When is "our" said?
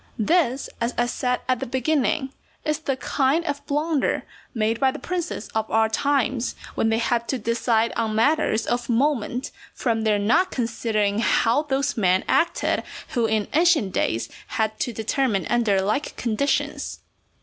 5.69-5.89